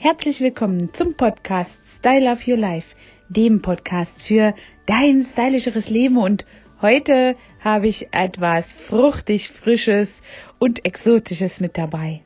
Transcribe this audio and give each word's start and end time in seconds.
Herzlich 0.00 0.40
willkommen 0.40 0.94
zum 0.94 1.14
Podcast 1.14 1.76
Style 1.96 2.30
of 2.30 2.46
Your 2.46 2.56
Life, 2.56 2.94
dem 3.28 3.62
Podcast 3.62 4.22
für 4.22 4.54
dein 4.86 5.24
stylischeres 5.24 5.90
Leben 5.90 6.18
und 6.18 6.46
heute 6.80 7.34
habe 7.58 7.88
ich 7.88 8.14
etwas 8.14 8.72
fruchtig 8.72 9.48
frisches 9.48 10.22
und 10.60 10.84
exotisches 10.84 11.58
mit 11.58 11.76
dabei. 11.76 12.22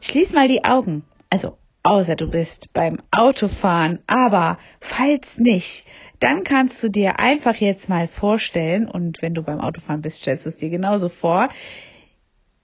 Schließ 0.00 0.32
mal 0.32 0.48
die 0.48 0.64
Augen, 0.64 1.04
also 1.30 1.56
außer 1.84 2.16
du 2.16 2.28
bist 2.28 2.72
beim 2.72 2.98
Autofahren, 3.12 4.00
aber 4.08 4.58
falls 4.80 5.38
nicht, 5.38 5.86
dann 6.18 6.42
kannst 6.42 6.82
du 6.82 6.88
dir 6.88 7.20
einfach 7.20 7.54
jetzt 7.54 7.88
mal 7.88 8.08
vorstellen 8.08 8.88
und 8.88 9.22
wenn 9.22 9.34
du 9.34 9.42
beim 9.44 9.60
Autofahren 9.60 10.02
bist, 10.02 10.22
stellst 10.22 10.46
du 10.46 10.50
es 10.50 10.56
dir 10.56 10.68
genauso 10.68 11.08
vor, 11.08 11.48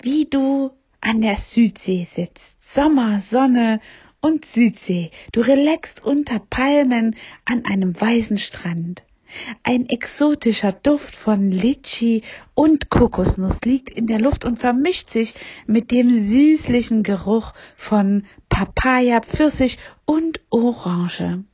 wie 0.03 0.25
du 0.25 0.73
an 1.01 1.21
der 1.21 1.37
Südsee 1.37 2.03
sitzt. 2.03 2.61
Sommer, 2.61 3.21
Sonne 3.21 3.79
und 4.25 4.47
Südsee. 4.47 5.11
Du 5.33 5.43
relaxst 5.43 6.03
unter 6.03 6.39
Palmen 6.39 7.15
an 7.45 7.67
einem 7.67 8.01
weißen 8.01 8.39
Strand. 8.39 9.03
Ein 9.63 9.87
exotischer 9.91 10.73
Duft 10.73 11.15
von 11.15 11.51
Litschi 11.51 12.23
und 12.55 12.89
Kokosnuss 12.89 13.61
liegt 13.67 13.91
in 13.91 14.07
der 14.07 14.19
Luft 14.19 14.47
und 14.47 14.59
vermischt 14.59 15.11
sich 15.11 15.35
mit 15.67 15.91
dem 15.91 16.09
süßlichen 16.09 17.03
Geruch 17.03 17.53
von 17.77 18.25
Papaya, 18.49 19.21
Pfirsich 19.21 19.79
und 20.07 20.41
Orange. 20.49 21.45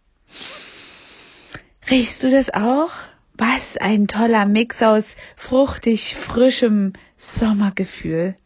Riechst 1.90 2.22
du 2.22 2.30
das 2.30 2.50
auch? 2.54 2.92
Was 3.34 3.78
ein 3.78 4.06
toller 4.06 4.46
Mix 4.46 4.80
aus 4.80 5.16
fruchtig 5.34 6.14
frischem 6.14 6.92
Sommergefühl. 7.16 8.36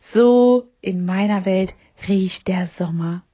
So 0.00 0.70
in 0.80 1.04
meiner 1.04 1.44
Welt 1.44 1.74
riecht 2.08 2.48
der 2.48 2.66
Sommer. 2.66 3.24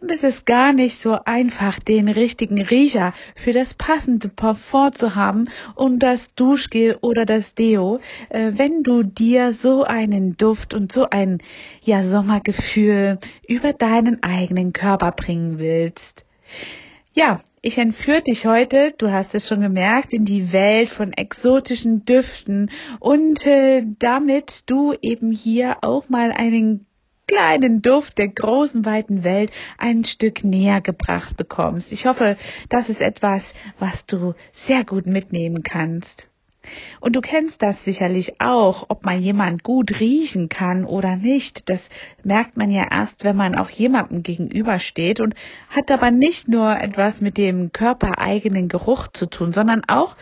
Und 0.00 0.10
es 0.10 0.24
ist 0.24 0.46
gar 0.46 0.72
nicht 0.72 0.96
so 0.96 1.18
einfach, 1.26 1.78
den 1.78 2.08
richtigen 2.08 2.62
Riecher 2.62 3.12
für 3.34 3.52
das 3.52 3.74
passende 3.74 4.28
Parfum 4.28 4.92
zu 4.92 5.14
haben 5.14 5.48
und 5.74 5.98
das 5.98 6.34
Duschgel 6.34 6.96
oder 7.02 7.26
das 7.26 7.54
Deo, 7.54 8.00
äh, 8.30 8.52
wenn 8.54 8.82
du 8.82 9.02
dir 9.02 9.52
so 9.52 9.84
einen 9.84 10.38
Duft 10.38 10.72
und 10.72 10.90
so 10.90 11.10
ein 11.10 11.38
ja 11.82 12.02
Sommergefühl 12.02 13.18
über 13.46 13.74
deinen 13.74 14.22
eigenen 14.22 14.72
Körper 14.72 15.12
bringen 15.12 15.58
willst. 15.58 16.24
Ja, 17.12 17.40
ich 17.60 17.76
entführe 17.76 18.22
dich 18.22 18.46
heute, 18.46 18.94
du 18.96 19.12
hast 19.12 19.34
es 19.34 19.46
schon 19.46 19.60
gemerkt, 19.60 20.14
in 20.14 20.24
die 20.24 20.50
Welt 20.50 20.88
von 20.88 21.12
exotischen 21.12 22.06
Düften 22.06 22.70
und 23.00 23.46
äh, 23.46 23.84
damit 23.98 24.70
du 24.70 24.94
eben 25.02 25.30
hier 25.30 25.76
auch 25.82 26.08
mal 26.08 26.32
einen 26.32 26.86
kleinen 27.30 27.80
Duft 27.80 28.18
der 28.18 28.26
großen, 28.26 28.84
weiten 28.84 29.22
Welt 29.22 29.52
ein 29.78 30.04
Stück 30.04 30.42
näher 30.42 30.80
gebracht 30.80 31.36
bekommst. 31.36 31.92
Ich 31.92 32.06
hoffe, 32.06 32.36
das 32.68 32.88
ist 32.88 33.00
etwas, 33.00 33.54
was 33.78 34.04
du 34.04 34.34
sehr 34.50 34.84
gut 34.84 35.06
mitnehmen 35.06 35.62
kannst. 35.62 36.28
Und 36.98 37.14
du 37.14 37.20
kennst 37.20 37.62
das 37.62 37.84
sicherlich 37.84 38.40
auch, 38.40 38.86
ob 38.88 39.04
man 39.04 39.22
jemand 39.22 39.62
gut 39.62 40.00
riechen 40.00 40.48
kann 40.48 40.84
oder 40.84 41.14
nicht. 41.14 41.70
Das 41.70 41.88
merkt 42.24 42.56
man 42.56 42.70
ja 42.70 42.86
erst, 42.90 43.22
wenn 43.22 43.36
man 43.36 43.54
auch 43.54 43.70
jemandem 43.70 44.24
gegenübersteht 44.24 45.20
und 45.20 45.34
hat 45.70 45.92
aber 45.92 46.10
nicht 46.10 46.48
nur 46.48 46.76
etwas 46.80 47.20
mit 47.20 47.38
dem 47.38 47.72
körpereigenen 47.72 48.66
Geruch 48.68 49.06
zu 49.06 49.26
tun, 49.26 49.52
sondern 49.52 49.82
auch 49.86 50.16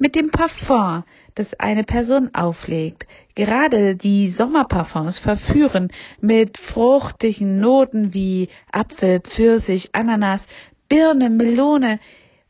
mit 0.00 0.14
dem 0.14 0.30
Parfum, 0.30 1.04
das 1.34 1.60
eine 1.60 1.84
Person 1.84 2.30
auflegt. 2.32 3.06
Gerade 3.34 3.94
die 3.96 4.28
Sommerparfums 4.28 5.18
verführen 5.18 5.92
mit 6.20 6.58
fruchtigen 6.58 7.60
Noten 7.60 8.14
wie 8.14 8.48
Apfel, 8.72 9.20
Pfirsich, 9.20 9.90
Ananas, 9.94 10.46
Birne, 10.88 11.28
Melone 11.30 12.00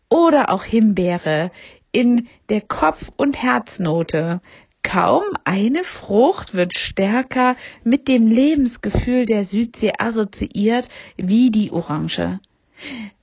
oder 0.08 0.50
auch 0.50 0.64
Himbeere 0.64 1.50
in 1.92 2.28
der 2.48 2.60
Kopf- 2.60 3.10
und 3.16 3.42
Herznote. 3.42 4.40
Kaum 4.83 5.24
eine 5.44 5.83
Frucht 5.83 6.55
wird 6.55 6.74
stärker 6.74 7.56
mit 7.83 8.06
dem 8.06 8.28
Lebensgefühl 8.28 9.27
der 9.27 9.44
Südsee 9.44 9.92
assoziiert 9.98 10.89
wie 11.16 11.50
die 11.50 11.72
Orange. 11.72 12.39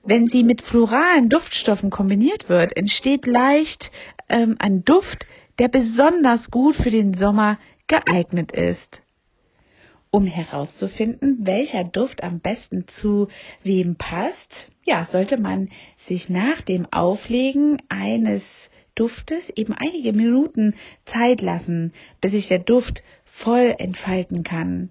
Wenn 0.04 0.28
sie 0.28 0.44
mit 0.44 0.62
floralen 0.62 1.28
Duftstoffen 1.28 1.90
kombiniert 1.90 2.48
wird, 2.48 2.76
entsteht 2.76 3.26
leicht 3.26 3.90
ähm, 4.28 4.56
ein 4.58 4.84
Duft, 4.84 5.26
der 5.58 5.68
besonders 5.68 6.50
gut 6.50 6.76
für 6.76 6.90
den 6.90 7.14
Sommer 7.14 7.58
geeignet 7.86 8.52
ist. 8.52 9.02
Um 10.10 10.26
herauszufinden, 10.26 11.38
welcher 11.40 11.84
Duft 11.84 12.22
am 12.22 12.40
besten 12.40 12.88
zu 12.88 13.28
wem 13.62 13.96
passt, 13.96 14.70
ja, 14.84 15.04
sollte 15.04 15.38
man 15.38 15.68
sich 15.98 16.30
nach 16.30 16.62
dem 16.62 16.86
Auflegen 16.90 17.82
eines 17.90 18.70
Duftes 18.94 19.50
eben 19.50 19.74
einige 19.74 20.12
Minuten 20.12 20.74
Zeit 21.04 21.42
lassen, 21.42 21.92
bis 22.20 22.32
sich 22.32 22.48
der 22.48 22.58
Duft 22.58 23.02
voll 23.24 23.74
entfalten 23.78 24.44
kann. 24.44 24.90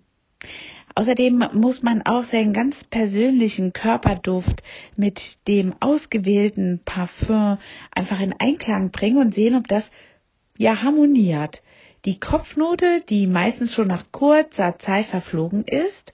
Außerdem 0.98 1.50
muss 1.54 1.84
man 1.84 2.02
auch 2.08 2.24
seinen 2.24 2.54
ganz 2.54 2.84
persönlichen 2.84 3.72
Körperduft 3.72 4.64
mit 4.96 5.48
dem 5.48 5.76
ausgewählten 5.80 6.82
Parfum 6.86 7.60
einfach 7.92 8.20
in 8.20 8.34
Einklang 8.40 8.90
bringen 8.90 9.20
und 9.20 9.36
sehen, 9.36 9.56
ob 9.56 9.68
das 9.68 9.92
ja 10.58 10.82
harmoniert. 10.82 11.62
Die 12.06 12.20
Kopfnote, 12.20 13.04
die 13.10 13.28
meistens 13.28 13.76
schon 13.76 13.90
nach 13.90 14.12
kurzer 14.12 14.80
Zeit 14.80 15.06
verflogen 15.06 15.66
ist, 15.66 16.14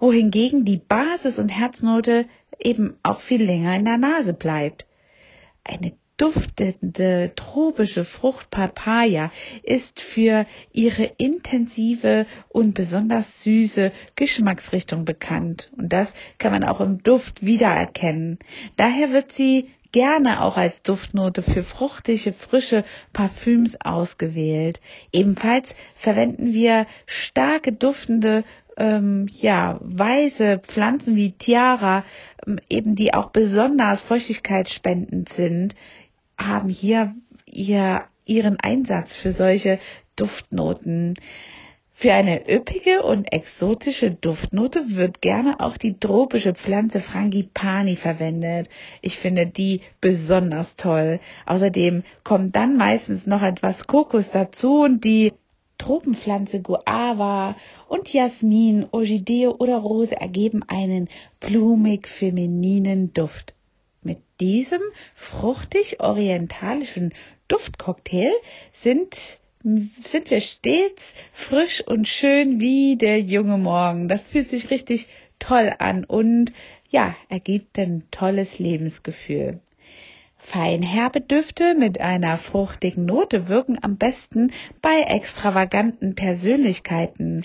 wohingegen 0.00 0.64
die 0.64 0.78
Basis- 0.78 1.38
und 1.38 1.50
Herznote 1.50 2.26
eben 2.58 2.96
auch 3.04 3.20
viel 3.20 3.44
länger 3.44 3.76
in 3.76 3.84
der 3.84 3.96
Nase 3.96 4.32
bleibt. 4.32 4.88
Eine 5.62 5.92
duftende 6.16 7.32
tropische 7.36 8.04
Frucht 8.04 8.50
Papaya 8.50 9.30
ist 9.62 10.00
für 10.00 10.46
ihre 10.72 11.04
intensive 11.18 12.26
und 12.48 12.74
besonders 12.74 13.42
süße 13.42 13.92
Geschmacksrichtung 14.14 15.04
bekannt. 15.04 15.70
Und 15.76 15.92
das 15.92 16.12
kann 16.38 16.52
man 16.52 16.64
auch 16.64 16.80
im 16.80 17.02
Duft 17.02 17.44
wiedererkennen. 17.44 18.38
Daher 18.76 19.12
wird 19.12 19.32
sie 19.32 19.68
gerne 19.92 20.42
auch 20.42 20.56
als 20.56 20.82
Duftnote 20.82 21.42
für 21.42 21.62
fruchtige, 21.62 22.32
frische 22.32 22.84
Parfüms 23.12 23.78
ausgewählt. 23.80 24.80
Ebenfalls 25.12 25.74
verwenden 25.94 26.52
wir 26.52 26.86
starke 27.06 27.72
duftende 27.72 28.44
ähm, 28.76 29.26
ja, 29.32 29.78
weiße 29.80 30.58
Pflanzen 30.58 31.16
wie 31.16 31.32
Tiara, 31.32 32.04
ähm, 32.46 32.58
eben 32.68 32.94
die 32.94 33.14
auch 33.14 33.30
besonders 33.30 34.02
feuchtigkeitsspendend 34.02 35.30
sind, 35.30 35.74
haben 36.38 36.68
hier 36.68 37.14
ihr, 37.46 38.04
ihren 38.24 38.58
Einsatz 38.60 39.14
für 39.14 39.32
solche 39.32 39.78
Duftnoten. 40.16 41.14
Für 41.98 42.12
eine 42.12 42.52
üppige 42.52 43.02
und 43.02 43.32
exotische 43.32 44.10
Duftnote 44.10 44.96
wird 44.96 45.22
gerne 45.22 45.60
auch 45.60 45.78
die 45.78 45.98
tropische 45.98 46.52
Pflanze 46.54 47.00
Frangipani 47.00 47.96
verwendet. 47.96 48.68
Ich 49.00 49.16
finde 49.16 49.46
die 49.46 49.80
besonders 50.02 50.76
toll. 50.76 51.20
Außerdem 51.46 52.02
kommt 52.22 52.54
dann 52.54 52.76
meistens 52.76 53.26
noch 53.26 53.42
etwas 53.42 53.86
Kokos 53.86 54.30
dazu 54.30 54.82
und 54.82 55.04
die 55.06 55.32
Tropenpflanze 55.78 56.60
Guava 56.60 57.56
und 57.88 58.12
Jasmin, 58.12 58.86
Orchidee 58.90 59.48
oder 59.48 59.76
Rose 59.76 60.20
ergeben 60.20 60.64
einen 60.68 61.08
blumig 61.40 62.08
femininen 62.08 63.14
Duft. 63.14 63.54
Diesem 64.40 64.82
fruchtig 65.14 66.00
orientalischen 66.00 67.14
Duftcocktail 67.48 68.32
sind 68.72 69.38
sind 70.04 70.30
wir 70.30 70.40
stets 70.40 71.14
frisch 71.32 71.82
und 71.84 72.06
schön 72.06 72.60
wie 72.60 72.96
der 72.96 73.20
junge 73.20 73.58
Morgen. 73.58 74.06
Das 74.06 74.30
fühlt 74.30 74.48
sich 74.48 74.70
richtig 74.70 75.08
toll 75.38 75.72
an 75.78 76.04
und 76.04 76.52
ja, 76.88 77.16
ergibt 77.28 77.78
ein 77.78 78.04
tolles 78.12 78.60
Lebensgefühl. 78.60 79.60
Feinherbe 80.48 81.20
Düfte 81.20 81.74
mit 81.74 82.00
einer 82.00 82.38
fruchtigen 82.38 83.04
Note 83.04 83.48
wirken 83.48 83.80
am 83.82 83.96
besten 83.96 84.52
bei 84.80 85.00
extravaganten 85.00 86.14
Persönlichkeiten. 86.14 87.44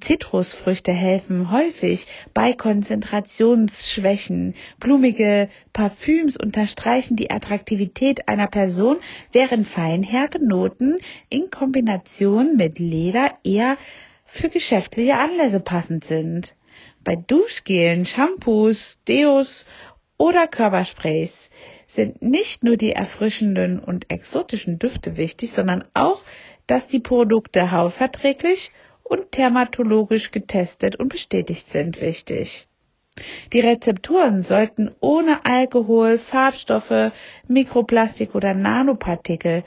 Zitrusfrüchte 0.00 0.92
helfen 0.92 1.50
häufig 1.50 2.08
bei 2.34 2.52
Konzentrationsschwächen. 2.52 4.52
Blumige 4.78 5.48
Parfüms 5.72 6.36
unterstreichen 6.36 7.16
die 7.16 7.30
Attraktivität 7.30 8.28
einer 8.28 8.48
Person, 8.48 8.98
während 9.32 9.66
feinherbe 9.66 10.44
Noten 10.44 10.98
in 11.30 11.50
Kombination 11.50 12.58
mit 12.58 12.78
Leder 12.78 13.30
eher 13.44 13.78
für 14.26 14.50
geschäftliche 14.50 15.16
Anlässe 15.16 15.60
passend 15.60 16.04
sind. 16.04 16.54
Bei 17.02 17.16
Duschgelen, 17.16 18.04
Shampoos, 18.04 18.98
Deos 19.08 19.64
oder 20.18 20.46
Körpersprays 20.46 21.48
sind 21.94 22.22
nicht 22.22 22.64
nur 22.64 22.76
die 22.76 22.92
erfrischenden 22.92 23.78
und 23.78 24.10
exotischen 24.10 24.78
Düfte 24.78 25.16
wichtig, 25.16 25.52
sondern 25.52 25.84
auch, 25.94 26.22
dass 26.66 26.86
die 26.86 27.00
Produkte 27.00 27.70
hautverträglich 27.70 28.72
und 29.02 29.36
dermatologisch 29.36 30.30
getestet 30.30 30.96
und 30.96 31.08
bestätigt 31.08 31.70
sind 31.70 32.00
wichtig. 32.00 32.66
Die 33.52 33.60
Rezepturen 33.60 34.40
sollten 34.40 34.90
ohne 35.00 35.44
Alkohol, 35.44 36.16
Farbstoffe, 36.16 37.12
Mikroplastik 37.46 38.34
oder 38.34 38.54
Nanopartikel 38.54 39.64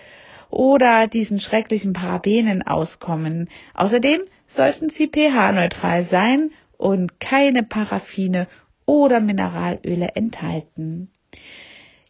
oder 0.50 1.07
diesen 1.07 1.39
schrecklichen 1.39 1.94
Parabenen 1.94 2.66
auskommen. 2.66 3.50
Außerdem 3.75 4.21
sollten 4.48 4.89
sie 4.89 5.07
pH-neutral 5.07 6.04
sein 6.04 6.51
und 6.78 7.19
keine 7.19 7.62
Paraffine 7.62 8.48
oder 8.86 9.19
Mineralöle 9.19 10.10
enthalten. 10.16 11.12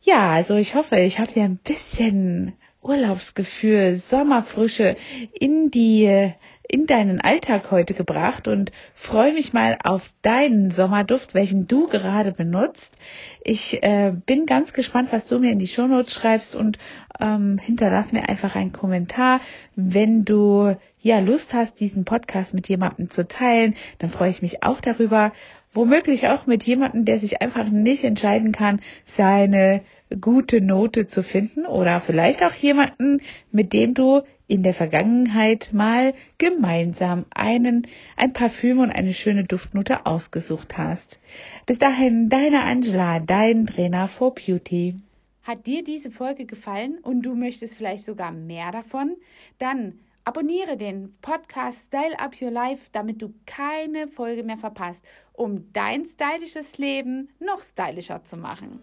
Ja, 0.06 0.30
also 0.30 0.56
ich 0.56 0.76
hoffe, 0.76 1.00
ich 1.00 1.18
habe 1.18 1.32
dir 1.32 1.44
ein 1.46 1.58
bisschen 1.58 2.54
Urlaubsgefühl, 2.84 3.96
Sommerfrische 3.96 4.98
in 5.40 5.72
die 5.72 6.32
in 6.68 6.86
deinen 6.86 7.22
Alltag 7.22 7.72
heute 7.72 7.94
gebracht 7.94 8.48
und 8.48 8.72
freue 8.94 9.34
mich 9.34 9.54
mal 9.54 9.78
auf 9.84 10.10
deinen 10.22 10.72
Sommerduft, 10.72 11.34
welchen 11.34 11.68
du 11.68 11.88
gerade 11.88 12.32
benutzt. 12.32 12.98
Ich 13.44 13.84
äh, 13.84 14.14
bin 14.26 14.46
ganz 14.46 14.74
gespannt, 14.74 15.10
was 15.12 15.28
du 15.28 15.40
mir 15.40 15.52
in 15.52 15.60
die 15.60 15.68
Shownotes 15.68 16.14
schreibst 16.14 16.56
und 16.56 16.78
ähm, 17.20 17.58
hinterlass 17.58 18.12
mir 18.12 18.28
einfach 18.30 18.56
einen 18.56 18.74
Kommentar, 18.74 19.42
wenn 19.76 20.26
du 20.26 20.76
ja 21.00 21.20
Lust 21.20 21.54
hast, 21.54 21.80
diesen 21.80 22.06
Podcast 22.06 22.54
mit 22.54 22.68
jemandem 22.68 23.10
zu 23.10 23.28
teilen, 23.28 23.76
dann 24.00 24.10
freue 24.10 24.32
ich 24.32 24.42
mich 24.42 24.64
auch 24.64 24.82
darüber. 24.82 25.34
Womöglich 25.74 26.30
auch 26.30 26.48
mit 26.48 26.64
jemandem, 26.64 27.04
der 27.04 27.20
sich 27.20 27.42
einfach 27.42 27.66
nicht 27.66 28.06
entscheiden 28.06 28.54
kann, 28.54 28.80
seine 29.04 29.82
gute 30.22 30.62
Note 30.62 31.06
zu 31.06 31.22
finden 31.22 31.66
oder 31.66 32.00
vielleicht 32.00 32.44
auch 32.44 32.54
jemanden, 32.54 33.20
mit 33.52 33.74
dem 33.74 33.94
du 33.94 34.22
in 34.48 34.64
der 34.64 34.74
Vergangenheit 34.74 35.72
mal 35.74 36.14
gemeinsam 36.38 37.26
einen, 37.32 37.88
ein 38.16 38.34
Parfüm 38.34 38.80
und 38.80 38.92
eine 38.92 39.14
schöne 39.14 39.44
Duftnote 39.44 40.06
ausgesucht 40.06 40.78
hast. 40.78 41.20
Bis 41.66 41.80
dahin, 41.80 42.30
deine 42.30 42.64
Angela, 42.64 43.20
dein 43.20 43.68
Trainer 43.68 44.08
for 44.08 44.36
Beauty. 44.36 44.96
Hat 45.44 45.68
dir 45.68 45.84
diese 45.84 46.12
Folge 46.12 46.46
gefallen 46.46 46.98
und 47.04 47.24
du 47.24 47.36
möchtest 47.36 47.78
vielleicht 47.78 48.04
sogar 48.04 48.32
mehr 48.32 48.72
davon? 48.72 49.16
Dann 49.60 50.00
abonniere 50.24 50.76
den 50.76 51.12
Podcast 51.22 51.86
Style 51.86 52.20
Up 52.20 52.42
Your 52.42 52.52
Life, 52.52 52.90
damit 52.92 53.22
du 53.22 53.34
keine 53.46 54.08
Folge 54.08 54.44
mehr 54.44 54.58
verpasst, 54.58 55.08
um 55.34 55.72
dein 55.72 56.04
stylisches 56.04 56.78
Leben 56.80 57.30
noch 57.40 57.62
stylischer 57.62 58.24
zu 58.24 58.38
machen. 58.38 58.80